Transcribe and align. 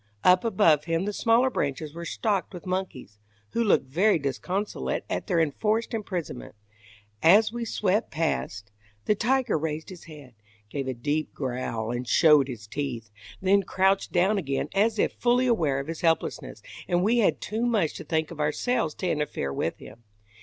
Up 0.23 0.43
above 0.43 0.85
him 0.85 1.05
the 1.05 1.13
smaller 1.13 1.51
branches 1.51 1.93
were 1.93 2.05
stocked 2.05 2.55
with 2.55 2.65
monkeys, 2.65 3.19
who 3.51 3.63
looked 3.63 3.85
very 3.85 4.17
disconsolate 4.17 5.05
at 5.11 5.27
their 5.27 5.39
enforced 5.39 5.93
imprisonment. 5.93 6.55
As 7.21 7.53
we 7.53 7.65
swept 7.65 8.09
past, 8.09 8.71
the 9.05 9.13
tiger 9.13 9.59
raised 9.59 9.89
his 9.89 10.05
head, 10.05 10.33
gave 10.71 10.87
a 10.87 10.95
deep 10.95 11.35
growl 11.35 11.91
and 11.91 12.07
showed 12.07 12.47
his 12.47 12.65
teeth, 12.65 13.11
then 13.43 13.61
crouched 13.61 14.11
down 14.11 14.39
again 14.39 14.69
as 14.73 14.97
if 14.97 15.13
fully 15.13 15.45
aware 15.45 15.79
of 15.79 15.85
his 15.85 16.01
helplessness, 16.01 16.63
and 16.87 17.03
we 17.03 17.19
had 17.19 17.39
too 17.39 17.61
much 17.67 17.93
to 17.93 18.03
think 18.03 18.31
of 18.31 18.39
ourselves 18.39 18.95
to 18.95 19.07
interfere 19.11 19.53
with 19.53 19.77
him. 19.77 20.01